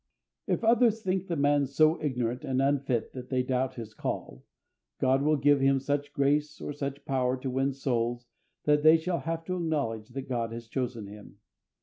If 0.47 0.63
others 0.63 1.03
think 1.03 1.27
the 1.27 1.35
man 1.35 1.67
so 1.67 2.01
ignorant 2.01 2.43
and 2.43 2.59
unfit 2.59 3.13
that 3.13 3.29
they 3.29 3.43
doubt 3.43 3.75
his 3.75 3.93
call, 3.93 4.43
God 4.99 5.21
will 5.21 5.37
give 5.37 5.61
him 5.61 5.79
such 5.79 6.11
grace 6.11 6.59
or 6.59 6.73
such 6.73 7.05
power 7.05 7.37
to 7.37 7.51
win 7.51 7.71
souls 7.71 8.25
that 8.65 8.81
they 8.81 8.97
shall 8.97 9.19
have 9.19 9.45
to 9.45 9.57
acknowledge 9.57 10.09
that 10.09 10.23
God 10.27 10.53
has 10.53 10.67
chosen 10.67 11.05
him. 11.05 11.37